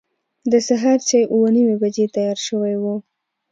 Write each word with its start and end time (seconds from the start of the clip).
د 0.51 0.53
سهار 0.67 0.99
چای 1.07 1.23
اوه 1.33 1.47
نیمې 1.55 1.75
بجې 1.81 2.05
تیار 2.15 2.37
شوی 2.47 2.75
و. 2.81 2.85